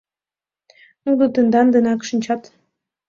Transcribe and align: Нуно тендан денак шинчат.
Нуно 1.03 1.23
тендан 1.33 1.67
денак 1.73 2.01
шинчат. 2.07 2.41